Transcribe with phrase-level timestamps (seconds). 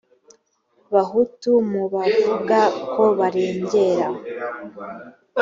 [0.93, 2.59] bahutu mu bavuga
[2.91, 4.07] ko barengera